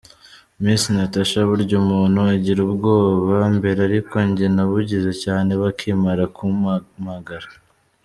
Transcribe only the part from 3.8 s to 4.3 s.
ariko